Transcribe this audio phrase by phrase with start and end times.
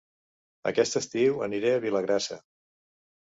[0.69, 2.39] Aquest estiu aniré a Vilagrassa